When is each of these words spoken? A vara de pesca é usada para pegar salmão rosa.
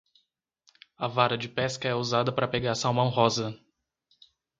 A 0.97 1.07
vara 1.07 1.37
de 1.37 1.47
pesca 1.47 1.87
é 1.87 1.93
usada 1.93 2.31
para 2.31 2.47
pegar 2.47 2.73
salmão 2.73 3.09
rosa. 3.09 3.55